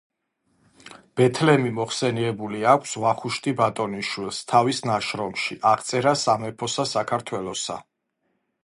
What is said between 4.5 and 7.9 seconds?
თავის ნაშრომში „აღწერა სამეფოსა საქართველოსა“.